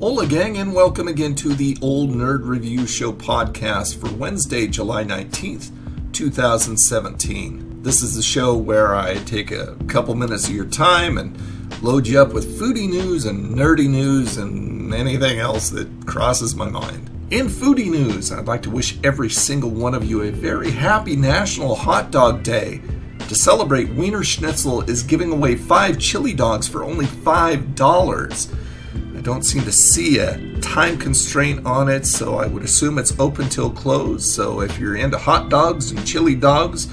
[0.00, 5.02] Hola, gang, and welcome again to the Old Nerd Review Show podcast for Wednesday, July
[5.02, 5.72] 19th,
[6.12, 7.82] 2017.
[7.82, 11.36] This is the show where I take a couple minutes of your time and
[11.82, 16.68] load you up with foodie news and nerdy news and anything else that crosses my
[16.68, 17.10] mind.
[17.32, 21.16] In foodie news, I'd like to wish every single one of you a very happy
[21.16, 22.80] National Hot Dog Day.
[23.26, 28.54] To celebrate, Wienerschnitzel is giving away five chili dogs for only $5.
[29.18, 33.18] I don't seem to see a time constraint on it, so I would assume it's
[33.18, 34.32] open till close.
[34.32, 36.86] So if you're into hot dogs and chili dogs,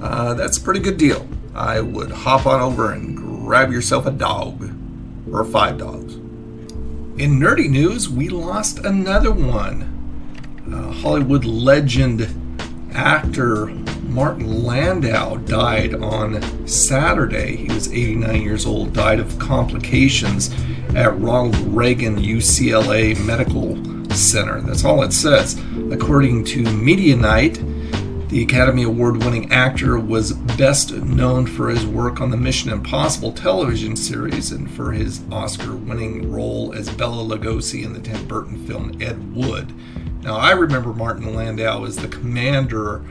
[0.00, 1.28] uh, that's a pretty good deal.
[1.54, 4.74] I would hop on over and grab yourself a dog
[5.30, 6.14] or five dogs.
[6.14, 9.82] In nerdy news, we lost another one.
[10.72, 12.26] Uh, Hollywood legend
[12.94, 13.68] actor
[14.16, 17.54] Martin Landau died on Saturday.
[17.54, 20.54] He was 89 years old, died of complications
[20.94, 23.76] at Ronald Reagan UCLA Medical
[24.14, 24.62] Center.
[24.62, 25.60] That's all it says.
[25.92, 32.30] According to Mediaite, the Academy Award winning actor was best known for his work on
[32.30, 37.92] the Mission Impossible television series and for his Oscar winning role as Bela Lugosi in
[37.92, 39.74] the Tim Burton film Ed Wood.
[40.22, 43.04] Now, I remember Martin Landau as the commander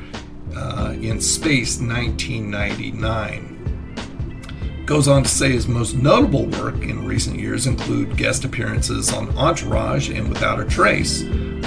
[0.56, 3.56] uh, in Space 1999.
[4.86, 9.36] Goes on to say his most notable work in recent years include guest appearances on
[9.36, 11.24] Entourage and Without a Trace,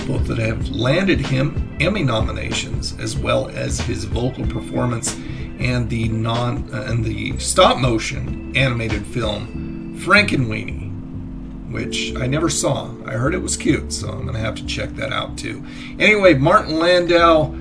[0.06, 5.16] both that have landed him Emmy nominations, as well as his vocal performance
[5.58, 12.94] and the non uh, and the stop motion animated film Frankenweenie, which I never saw.
[13.04, 15.64] I heard it was cute, so I'm gonna have to check that out too.
[15.98, 17.52] Anyway, Martin Landau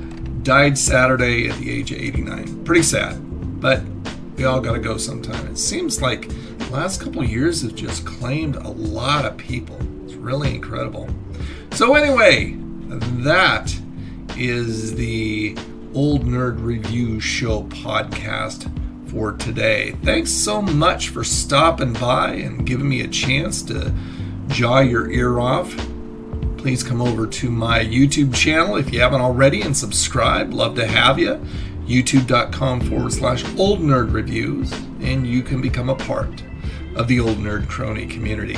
[0.47, 2.63] died Saturday at the age of 89.
[2.63, 3.17] Pretty sad,
[3.59, 3.81] but
[4.37, 5.45] we all got to go sometime.
[5.47, 9.77] It seems like the last couple years have just claimed a lot of people.
[10.05, 11.09] It's really incredible.
[11.73, 12.55] So, anyway,
[13.25, 13.77] that
[14.37, 15.57] is the
[15.93, 18.71] Old Nerd Review Show podcast
[19.09, 19.97] for today.
[20.01, 23.93] Thanks so much for stopping by and giving me a chance to
[24.47, 25.75] jaw your ear off.
[26.67, 30.53] Please come over to my YouTube channel if you haven't already and subscribe.
[30.53, 31.35] Love to have you
[31.85, 36.43] youtube.com forward slash old nerd reviews, and you can become a part
[36.97, 38.57] of the old nerd crony community.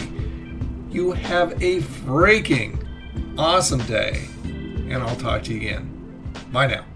[0.89, 2.83] You have a freaking
[3.37, 6.33] awesome day, and I'll talk to you again.
[6.51, 6.88] Bye now.